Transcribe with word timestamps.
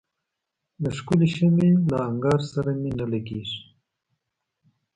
د 0.83 0.85
ښکلي 0.97 1.27
شمعي 1.35 1.69
له 1.91 1.97
انګار 2.09 2.39
سره 2.53 2.69
مي 2.81 2.91
نه 2.99 3.05
لګیږي 3.13 3.59